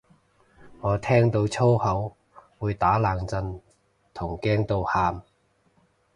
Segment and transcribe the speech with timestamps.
[0.79, 2.17] 我聽到粗口
[2.57, 3.61] 會打冷震
[4.15, 5.21] 同驚到喊